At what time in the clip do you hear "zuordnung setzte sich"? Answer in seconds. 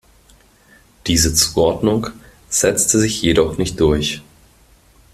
1.31-3.21